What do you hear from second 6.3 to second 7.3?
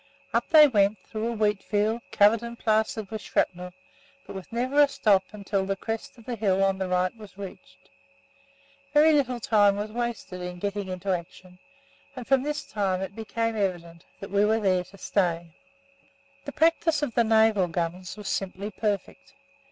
hill on the right